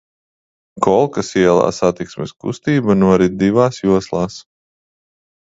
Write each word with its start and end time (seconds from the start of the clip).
Kolkas 0.85 1.27
ielā 1.41 1.67
satiksmes 1.79 2.33
kustība 2.45 2.97
norit 3.05 3.39
divās 3.45 3.81
joslās. 3.89 4.43